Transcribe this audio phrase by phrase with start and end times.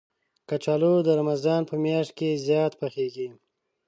[0.49, 3.27] کچالو د رمضان په میاشت کې زیات پخېږي